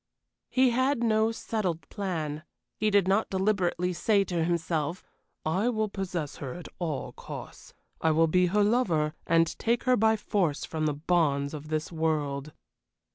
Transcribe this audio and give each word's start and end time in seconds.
He 0.49 0.71
had 0.71 1.03
no 1.03 1.31
settled 1.31 1.87
plan. 1.89 2.41
He 2.75 2.89
did 2.89 3.07
not 3.07 3.29
deliberately 3.29 3.93
say 3.93 4.23
to 4.23 4.43
himself: 4.43 5.03
"I 5.45 5.69
will 5.69 5.89
possess 5.89 6.37
her 6.37 6.55
at 6.55 6.67
all 6.79 7.11
costs. 7.11 7.75
I 8.01 8.09
will 8.09 8.25
be 8.25 8.47
her 8.47 8.63
lover, 8.63 9.13
and 9.27 9.45
take 9.59 9.83
her 9.83 9.95
by 9.95 10.15
force 10.15 10.65
from 10.65 10.87
the 10.87 10.95
bonds 10.95 11.53
of 11.53 11.67
this 11.67 11.91
world." 11.91 12.51